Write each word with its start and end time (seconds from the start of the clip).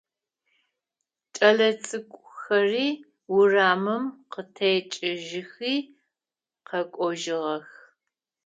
Кӏэлэцӏыкӏухэри 1.35 2.87
урамым 3.35 4.03
къытекӏыжьхи 4.31 5.75
къэкӏожьыгъэх. 6.67 7.67